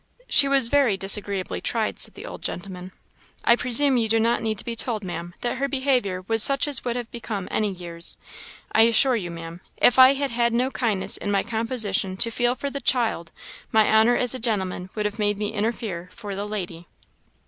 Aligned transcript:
"She 0.27 0.47
was 0.47 0.67
very 0.67 0.97
disagreeably 0.97 1.61
tried," 1.61 1.99
said 1.99 2.15
the 2.15 2.25
old 2.25 2.41
gentleman. 2.41 2.91
"I 3.45 3.55
presume 3.55 3.97
you 3.97 4.09
do 4.09 4.19
not 4.19 4.41
need 4.41 4.57
to 4.57 4.65
be 4.65 4.75
told, 4.75 5.03
Maam, 5.03 5.35
that 5.41 5.57
her 5.57 5.67
behaviour 5.67 6.23
was 6.27 6.41
such 6.41 6.67
as 6.67 6.83
would 6.83 6.95
have 6.95 7.11
become 7.11 7.47
any 7.51 7.71
years. 7.71 8.17
I 8.71 8.81
assure 8.89 9.15
you, 9.15 9.29
Maam, 9.29 9.61
if 9.77 9.99
I 9.99 10.13
had 10.15 10.31
had 10.31 10.53
no 10.53 10.71
kindness 10.71 11.17
in 11.17 11.29
my 11.29 11.43
composition 11.43 12.17
to 12.17 12.31
feel 12.31 12.55
for 12.55 12.71
the 12.71 12.81
child, 12.81 13.31
my 13.71 13.87
honour 13.87 14.15
as 14.17 14.33
a 14.33 14.39
gentleman 14.39 14.89
would 14.95 15.05
have 15.05 15.19
made 15.19 15.37
me 15.37 15.53
interfere 15.53 16.09
for 16.13 16.33
the 16.33 16.47
lady." 16.47 16.87